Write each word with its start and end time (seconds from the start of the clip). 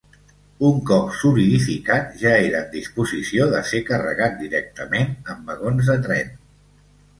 Un 0.69 0.77
cop 0.91 1.11
solidificat 1.17 2.15
ja 2.21 2.31
era 2.47 2.63
en 2.65 2.73
disposició 2.77 3.47
de 3.53 3.61
ser 3.73 3.83
carregat 3.91 4.41
directament 4.43 5.15
en 5.37 5.47
vagons 5.53 5.95
de 5.95 6.01
tren. 6.11 6.37